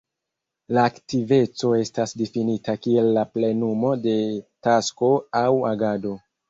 [0.77, 4.19] La aktiveco estas difinita kiel la plenumo de
[4.71, 6.21] tasko aŭ agado.